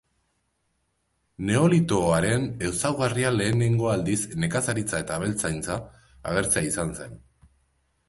[1.49, 5.81] Neolitoaren ezaugarria lehenengo aldiz nekazaritza eta abeltzaintza
[6.33, 7.19] agertzea izan zen.